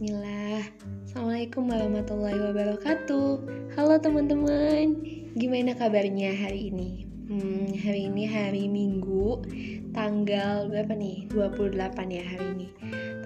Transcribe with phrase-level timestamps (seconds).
[0.00, 0.64] Bismillah.
[1.04, 3.28] Assalamualaikum warahmatullahi wabarakatuh.
[3.76, 4.96] Halo teman-teman
[5.36, 7.04] Gimana kabarnya hari ini?
[7.28, 9.44] Hmm, hari ini hari Minggu
[9.92, 11.28] Tanggal berapa nih?
[11.28, 12.68] 28 ya hari ini.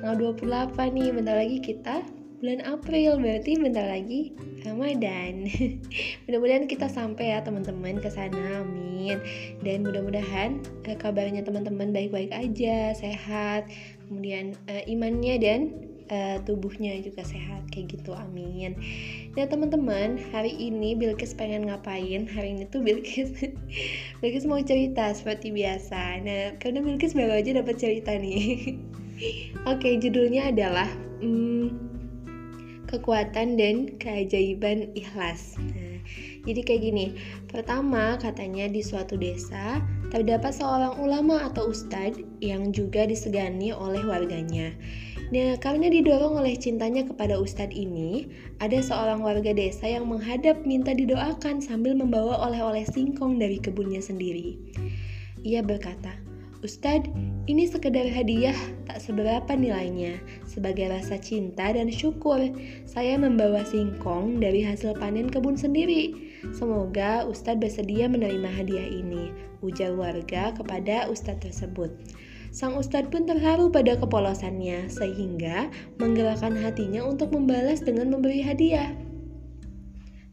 [0.02, 2.02] Tanggal 28 nih Bentar lagi kita
[2.42, 4.34] bulan April Berarti bentar lagi
[4.66, 5.46] Ramadan.
[6.26, 9.22] Mudah-mudahan kita sampai ya teman-teman ke sana Amin.
[9.62, 10.58] Dan mudah-mudahan
[10.90, 13.70] eh, kabarnya teman-teman baik-baik aja Sehat
[14.10, 18.76] Kemudian eh, imannya dan uh, tubuhnya juga sehat kayak gitu amin.
[19.36, 22.28] Nah teman-teman hari ini Bilkis pengen ngapain?
[22.28, 23.32] Hari ini tuh Bilkis
[24.20, 26.20] Bilkis mau cerita seperti biasa.
[26.24, 28.76] Nah karena Bilkis baru aja dapat cerita nih.
[29.70, 30.90] Oke judulnya adalah
[31.22, 31.70] hmm,
[32.90, 35.56] kekuatan dan keajaiban ikhlas.
[35.58, 36.02] Nah,
[36.44, 37.06] jadi kayak gini.
[37.48, 39.78] Pertama katanya di suatu desa
[40.10, 44.74] terdapat seorang ulama atau ustadz yang juga disegani oleh warganya
[45.34, 48.30] Nah, karena didorong oleh cintanya kepada ustadz ini,
[48.62, 54.54] ada seorang warga desa yang menghadap minta didoakan sambil membawa oleh-oleh singkong dari kebunnya sendiri.
[55.42, 56.14] Ia berkata,
[56.62, 57.10] Ustadz,
[57.50, 58.54] ini sekedar hadiah
[58.86, 60.22] tak seberapa nilainya.
[60.46, 62.38] Sebagai rasa cinta dan syukur,
[62.86, 66.14] saya membawa singkong dari hasil panen kebun sendiri.
[66.54, 69.34] Semoga Ustadz bersedia menerima hadiah ini,
[69.66, 71.90] ujar warga kepada Ustadz tersebut.
[72.54, 78.94] Sang ustadz pun terharu pada kepolosannya, sehingga menggerakkan hatinya untuk membalas dengan memberi hadiah.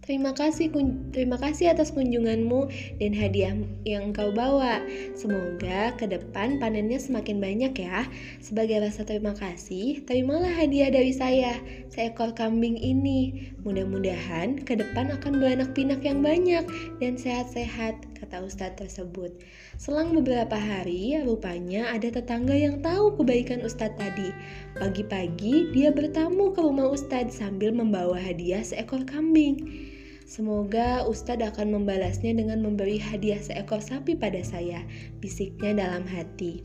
[0.05, 0.69] Terima kasih,
[1.13, 2.69] terima kasih atas kunjunganmu
[3.01, 4.85] dan hadiah yang engkau bawa.
[5.17, 8.05] Semoga ke depan panennya semakin banyak ya.
[8.37, 11.57] Sebagai rasa terima kasih, terimalah hadiah dari saya,
[11.89, 13.53] seekor kambing ini.
[13.65, 16.65] Mudah-mudahan ke depan akan beranak pinak yang banyak
[17.01, 19.33] dan sehat-sehat, kata ustadz tersebut.
[19.81, 24.29] Selang beberapa hari, rupanya ada tetangga yang tahu kebaikan ustadz tadi.
[24.77, 29.89] Pagi-pagi, dia bertamu ke rumah ustadz sambil membawa hadiah seekor kambing.
[30.31, 34.79] Semoga Ustadz akan membalasnya dengan memberi hadiah seekor sapi pada saya,
[35.19, 36.63] bisiknya dalam hati.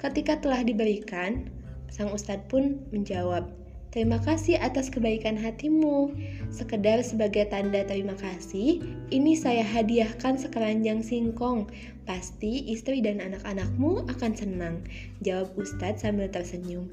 [0.00, 1.52] Ketika telah diberikan,
[1.92, 3.52] sang Ustadz pun menjawab,
[3.92, 6.16] Terima kasih atas kebaikan hatimu.
[6.48, 8.80] Sekedar sebagai tanda terima kasih,
[9.12, 11.68] ini saya hadiahkan sekeranjang singkong.
[12.08, 14.80] Pasti istri dan anak-anakmu akan senang,
[15.20, 16.88] jawab Ustadz sambil tersenyum.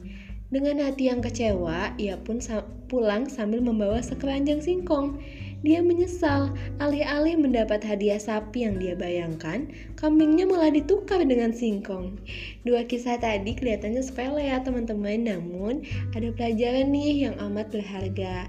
[0.52, 2.44] Dengan hati yang kecewa, ia pun
[2.92, 5.24] pulang sambil membawa sekeranjang singkong.
[5.60, 9.68] Dia menyesal, alih-alih mendapat hadiah sapi yang dia bayangkan,
[10.00, 12.16] kambingnya malah ditukar dengan singkong.
[12.64, 15.84] Dua kisah tadi kelihatannya sepele ya teman-teman, namun
[16.16, 18.48] ada pelajaran nih yang amat berharga.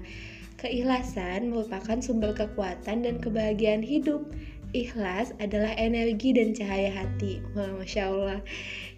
[0.55, 4.23] Keikhlasan merupakan sumber kekuatan dan kebahagiaan hidup.
[4.71, 7.43] Ikhlas adalah energi dan cahaya hati.
[7.59, 8.39] Wah, Masya Allah.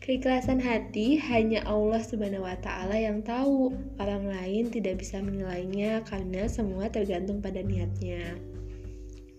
[0.04, 3.72] Keikhlasan hati hanya Allah Subhanahu wa Ta'ala yang tahu.
[3.96, 8.36] Orang lain tidak bisa menilainya karena semua tergantung pada niatnya.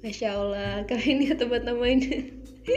[0.01, 2.01] Masya Allah, keren ya teman-teman.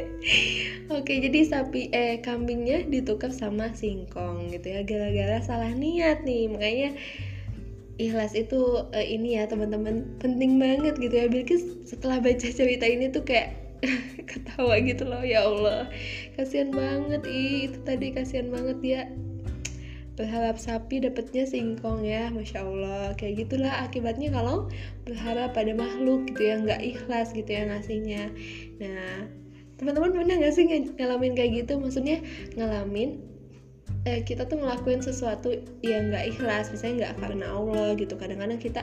[0.99, 6.51] Oke, jadi sapi eh kambingnya ditukar sama singkong gitu ya, gara-gara salah niat nih.
[6.51, 6.91] Makanya
[8.03, 13.09] ikhlas itu uh, ini ya teman-teman penting banget gitu ya Bilkis setelah baca cerita ini
[13.09, 13.66] tuh kayak
[14.29, 15.89] ketawa gitu loh ya Allah.
[16.33, 19.01] Kasihan banget ih itu tadi kasihan banget dia.
[20.17, 23.13] Berharap sapi dapatnya singkong ya masya Allah.
[23.13, 24.65] Kayak gitulah akibatnya kalau
[25.05, 28.33] berharap pada makhluk gitu ya nggak ikhlas gitu ya ngasihnya.
[28.81, 29.29] Nah
[29.77, 30.65] teman-teman pernah nggak sih
[30.97, 31.77] ngalamin kayak gitu?
[31.77, 32.25] Maksudnya
[32.57, 33.21] ngalamin
[34.09, 35.53] eh, kita tuh ngelakuin sesuatu
[35.85, 38.17] yang nggak ikhlas misalnya nggak karena Allah gitu.
[38.17, 38.81] Kadang-kadang kita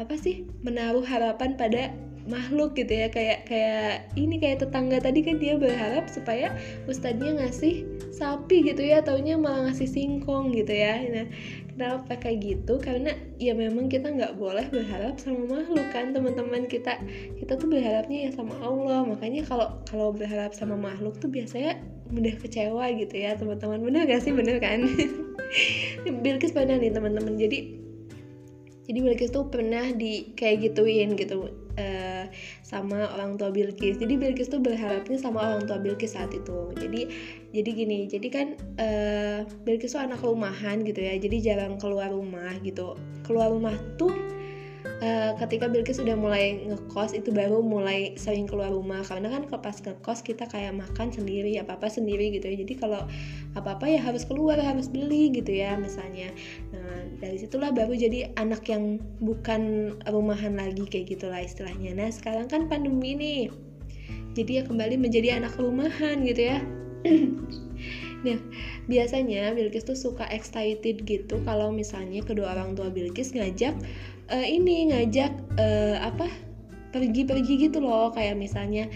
[0.00, 1.92] apa sih menaruh harapan pada
[2.28, 6.52] makhluk gitu ya kayak kayak ini kayak tetangga tadi kan dia berharap supaya
[6.84, 11.00] ustadznya ngasih sapi gitu ya taunya malah ngasih singkong gitu ya.
[11.08, 11.26] Nah
[11.72, 12.76] kenapa kayak gitu?
[12.76, 17.00] Karena ya memang kita nggak boleh berharap sama makhluk kan teman-teman kita.
[17.40, 19.08] Kita tuh berharapnya ya sama Allah.
[19.08, 21.80] Makanya kalau kalau berharap sama makhluk tuh biasanya
[22.12, 23.80] mudah kecewa gitu ya teman-teman.
[23.80, 24.36] Bener gak sih?
[24.36, 24.84] Bener kan?
[26.24, 27.40] Bilkis pernah nih teman-teman.
[27.40, 27.80] Jadi
[28.90, 32.24] jadi Bilkis tuh pernah di kayak gituin gitu uh,
[32.64, 36.72] sama orang tua Bilkis jadi Bilkis tuh berharapnya sama orang tua Bilkis saat itu.
[36.78, 37.00] Jadi
[37.50, 38.46] jadi gini jadi kan
[38.80, 41.14] uh, Bilkis tuh anak rumahan gitu ya.
[41.20, 42.96] Jadi jarang keluar rumah gitu.
[43.26, 44.14] Keluar rumah tuh
[45.04, 49.04] uh, ketika Bilkis sudah mulai ngekos itu baru mulai sering keluar rumah.
[49.04, 52.56] Karena kan pas ngekos kita kayak makan sendiri apa apa sendiri gitu ya.
[52.62, 53.04] Jadi kalau
[53.58, 56.30] apa apa ya harus keluar harus beli gitu ya misalnya.
[56.70, 61.94] Nah dari situlah baru jadi anak yang bukan rumahan lagi kayak gitulah istilahnya.
[61.98, 63.42] Nah sekarang kan pandemi nih
[64.38, 66.58] jadi ya kembali menjadi anak rumahan gitu ya.
[68.20, 68.36] Nah,
[68.84, 73.72] biasanya Bilkis tuh suka excited gitu kalau misalnya kedua orang tua Bilkis ngajak
[74.28, 76.28] uh, ini ngajak uh, apa
[76.92, 78.12] pergi-pergi gitu loh.
[78.12, 78.92] Kayak misalnya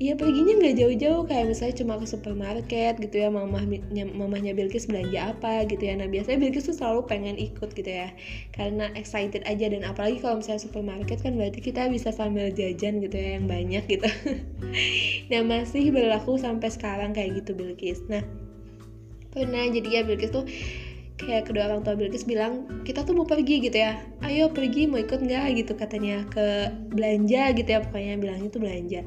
[0.00, 5.36] Iya perginya nggak jauh-jauh kayak misalnya cuma ke supermarket gitu ya mamahnya mamahnya Bilkis belanja
[5.36, 5.92] apa gitu ya.
[6.00, 8.08] Nah biasanya Bilkis tuh selalu pengen ikut gitu ya
[8.56, 13.12] karena excited aja dan apalagi kalau misalnya supermarket kan berarti kita bisa sambil jajan gitu
[13.12, 14.08] ya yang banyak gitu.
[15.30, 18.00] Nah masih berlaku sampai sekarang kayak gitu Bilkis.
[18.08, 18.24] Nah
[19.36, 20.48] pernah jadi ya Bilkis tuh
[21.24, 24.00] kayak kedua orang tua Bilkis bilang kita tuh mau pergi gitu ya.
[24.24, 25.52] Ayo pergi mau ikut nggak?
[25.56, 29.00] gitu katanya ke belanja gitu ya pokoknya bilangnya tuh belanja.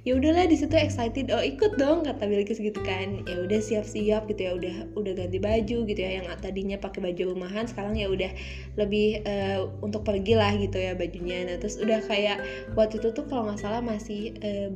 [0.00, 1.28] Ya udahlah di situ excited.
[1.28, 3.22] Oh ikut dong kata Bilkis gitu kan.
[3.28, 7.36] Ya udah siap-siap gitu ya udah udah ganti baju gitu ya yang tadinya pakai baju
[7.36, 8.32] rumahan sekarang ya udah
[8.80, 11.46] lebih uh, untuk pergi lah gitu ya bajunya.
[11.46, 12.40] Nah terus udah kayak
[12.74, 14.72] waktu itu tuh kalau nggak salah masih uh,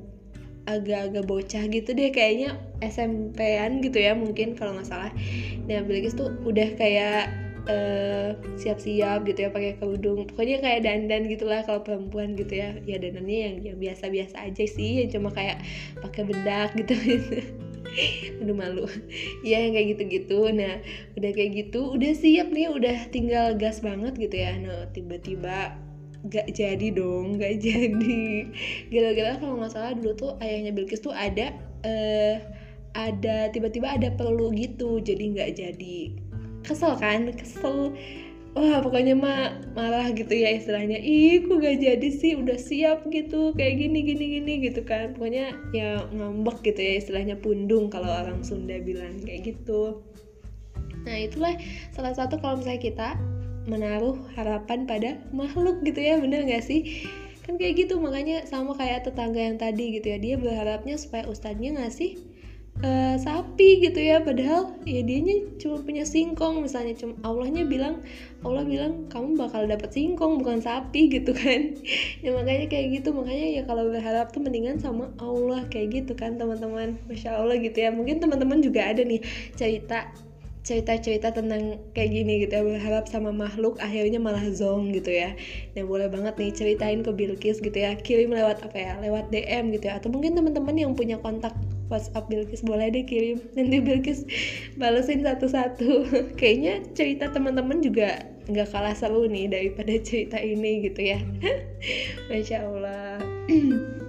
[0.65, 5.13] agak-agak bocah gitu deh kayaknya SMP-an gitu ya mungkin kalau nggak salah.
[5.69, 7.29] Nah Bilkis tuh udah kayak
[7.69, 10.29] eh, siap-siap gitu ya pakai kerudung.
[10.29, 12.77] Pokoknya kayak dandan gitulah kalau perempuan gitu ya.
[12.85, 15.61] Ya dandannya yang yang biasa-biasa aja sih yang cuma kayak
[16.01, 16.95] pakai bedak gitu.
[18.41, 18.89] Aduh malu.
[19.45, 20.49] Ya yang kayak gitu-gitu.
[20.53, 20.81] Nah
[21.17, 24.57] udah kayak gitu udah siap nih udah tinggal gas banget gitu ya.
[24.61, 25.77] Nah tiba-tiba
[26.29, 28.49] gak jadi dong gak jadi.
[28.89, 31.53] Gara-gara kalau nggak salah dulu tuh ayahnya Bilkis tuh ada
[31.85, 32.37] uh,
[32.95, 35.99] ada tiba-tiba ada perlu gitu jadi nggak jadi.
[36.65, 37.29] Kesel kan?
[37.35, 37.93] Kesel.
[38.55, 41.03] Wah pokoknya mah marah gitu ya istilahnya.
[41.03, 42.39] Ih kok gak jadi sih?
[42.39, 45.19] Udah siap gitu kayak gini gini gini gitu kan.
[45.19, 50.07] Pokoknya ya ngambek gitu ya istilahnya pundung kalau orang Sunda bilang kayak gitu.
[51.05, 51.59] Nah itulah
[51.93, 53.09] salah satu kalau misalnya kita
[53.65, 57.09] menaruh harapan pada makhluk gitu ya bener gak sih?
[57.45, 61.77] Kan kayak gitu makanya sama kayak tetangga yang tadi gitu ya dia berharapnya supaya ustadznya
[61.77, 62.17] ngasih
[62.83, 68.03] uh, sapi gitu ya padahal ya dianya cuma punya singkong misalnya cuma Allahnya bilang
[68.43, 71.79] Allah bilang kamu bakal dapat singkong bukan sapi gitu kan.
[72.25, 76.41] Ya makanya kayak gitu makanya ya kalau berharap tuh mendingan sama Allah kayak gitu kan
[76.41, 76.99] teman-teman.
[77.07, 79.21] Masya Allah gitu ya mungkin teman-teman juga ada nih
[79.55, 80.11] cerita
[80.65, 85.37] cerita-cerita tentang kayak gini gitu ya berharap sama makhluk akhirnya malah zong gitu ya.
[85.77, 89.77] Nah boleh banget nih ceritain ke Bilkis gitu ya kirim lewat apa ya lewat DM
[89.77, 91.53] gitu ya atau mungkin teman-teman yang punya kontak
[91.93, 93.45] WhatsApp Bilkis boleh deh kirim.
[93.53, 94.25] Nanti Bilkis
[94.81, 96.09] balesin satu-satu.
[96.41, 101.21] Kayaknya cerita teman-teman juga nggak kalah seru nih daripada cerita ini gitu ya.
[102.33, 103.21] Masya Allah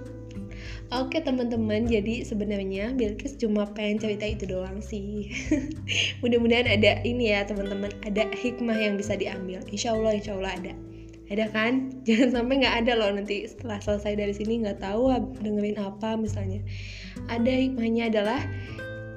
[0.94, 5.34] Oke teman-teman, jadi sebenarnya Bilkis cuma pengen cerita itu doang sih.
[6.22, 9.58] Mudah-mudahan ada ini ya teman-teman, ada hikmah yang bisa diambil.
[9.66, 10.72] Insya Allah, insya Allah ada.
[11.26, 11.90] Ada kan?
[12.06, 15.10] Jangan sampai nggak ada loh nanti setelah selesai dari sini nggak tahu
[15.42, 16.62] dengerin apa misalnya.
[17.26, 18.38] Ada hikmahnya adalah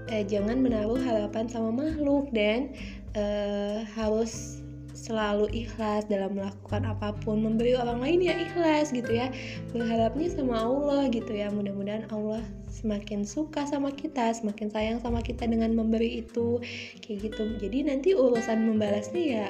[0.10, 2.74] eh, jangan menaruh harapan sama makhluk dan
[3.14, 4.58] eh, harus
[5.00, 9.32] selalu ikhlas dalam melakukan apa pun memberi orang lain ya ikhlas gitu ya
[9.72, 11.48] berharapnya sama Allah gitu ya.
[11.48, 16.60] Mudah-mudahan Allah semakin suka sama kita semakin sayang sama kita dengan memberi itu
[17.00, 17.44] kayak gitu.
[17.64, 19.48] Jadi nanti urusan membalasnya ya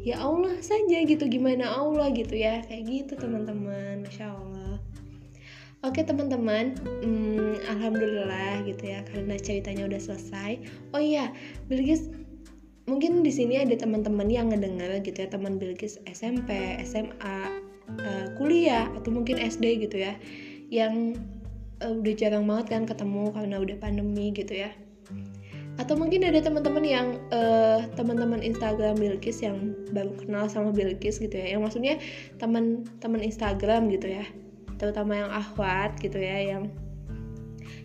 [0.00, 2.64] ya Allah saja gitu gimana Allah gitu ya.
[2.64, 4.08] Kayak gitu teman-teman.
[4.08, 4.80] Masya Allah.
[5.84, 10.58] Oke teman-teman, hmm, alhamdulillah gitu ya karena ceritanya udah selesai.
[10.90, 11.30] Oh iya,
[11.70, 12.10] Bilgis
[12.86, 18.26] mungkin di sini ada teman-teman yang ngedengar gitu ya teman Bilkis SMP, SMA, uh, eh,
[18.38, 20.14] kuliah atau mungkin SD gitu ya
[20.70, 21.18] yang
[21.82, 24.70] uh, udah jarang banget kan ketemu karena udah pandemi gitu ya.
[25.76, 31.36] Atau mungkin ada teman-teman yang uh, teman-teman Instagram Bilkis yang baru kenal sama Bilkis gitu
[31.36, 32.00] ya yang maksudnya
[32.40, 34.24] teman-teman Instagram gitu ya
[34.80, 36.72] terutama yang ahwat gitu ya yang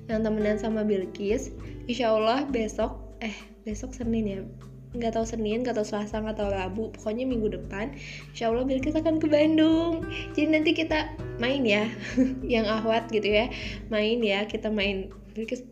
[0.07, 1.51] yang temenan sama Bilkis.
[1.89, 3.35] Insya Allah besok eh
[3.67, 4.41] besok Senin ya
[4.91, 7.95] nggak tahu Senin, nggak tahu Selasa, nggak tahu Rabu, pokoknya minggu depan,
[8.35, 10.03] Insya Allah Bilkis akan ke Bandung.
[10.35, 11.87] Jadi nanti kita main ya,
[12.53, 13.47] yang ahwat gitu ya,
[13.87, 15.11] main ya, kita main.
[15.31, 15.63] Bilkis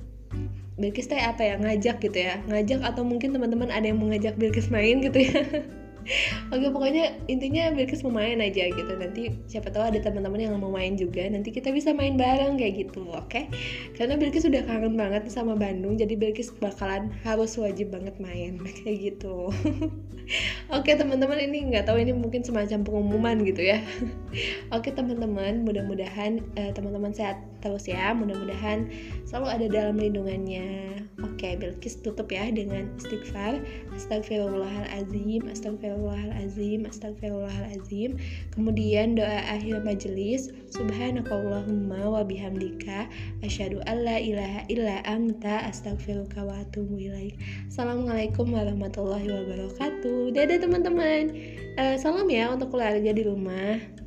[0.79, 1.59] Bilkis teh apa ya?
[1.59, 5.43] Ngajak gitu ya, ngajak atau mungkin teman-teman ada yang mau ngajak Bilkis main gitu ya.
[6.49, 8.93] Oke pokoknya intinya Bilkis mau main aja gitu.
[8.97, 12.89] Nanti siapa tahu ada teman-teman yang mau main juga nanti kita bisa main bareng kayak
[12.89, 13.29] gitu oke?
[13.29, 13.45] Okay?
[13.93, 18.97] karena Bilkis sudah kangen banget sama Bandung jadi Bilkis bakalan harus wajib banget main kayak
[19.13, 19.49] gitu.
[20.77, 23.81] Oke teman-teman ini nggak tahu ini mungkin semacam pengumuman gitu ya.
[24.75, 28.13] Oke teman-teman mudah-mudahan uh, teman-teman sehat terus ya.
[28.13, 28.89] Mudah-mudahan
[29.25, 33.59] selalu ada dalam lindungannya oke Bilkis tutup ya dengan istighfar.
[33.95, 38.11] Astagfirullahalazim astagfirullah astagfirullahalazim astagfirullahalazim
[38.55, 40.51] kemudian doa akhir majelis.
[40.69, 43.09] Subhanakallahumma wa bihamdika.
[43.43, 47.35] Asyhadu alla ilaha illa anta astaghfiruka wa atubu ilaik.
[47.67, 50.31] Assalamualaikum warahmatullahi wabarakatuh.
[50.31, 51.33] Dadah teman-teman.
[51.79, 53.98] Uh, salam ya untuk keluarga di rumah